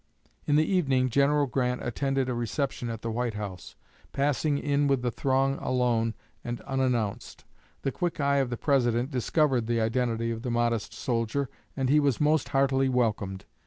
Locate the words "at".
2.89-3.03